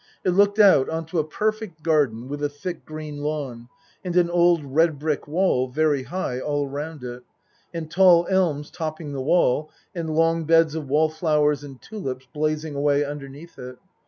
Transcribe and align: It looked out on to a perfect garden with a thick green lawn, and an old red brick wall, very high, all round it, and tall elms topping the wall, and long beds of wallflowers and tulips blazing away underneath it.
It 0.23 0.31
looked 0.31 0.57
out 0.57 0.89
on 0.89 1.05
to 1.05 1.19
a 1.19 1.23
perfect 1.23 1.83
garden 1.83 2.27
with 2.27 2.41
a 2.43 2.49
thick 2.49 2.85
green 2.85 3.21
lawn, 3.21 3.69
and 4.03 4.15
an 4.17 4.31
old 4.31 4.65
red 4.65 4.97
brick 4.97 5.27
wall, 5.27 5.67
very 5.67 6.01
high, 6.01 6.39
all 6.39 6.67
round 6.67 7.03
it, 7.03 7.21
and 7.71 7.87
tall 7.91 8.25
elms 8.27 8.71
topping 8.71 9.13
the 9.13 9.21
wall, 9.21 9.69
and 9.93 10.15
long 10.15 10.45
beds 10.45 10.73
of 10.73 10.89
wallflowers 10.89 11.63
and 11.63 11.83
tulips 11.83 12.25
blazing 12.33 12.73
away 12.73 13.05
underneath 13.05 13.59
it. 13.59 13.77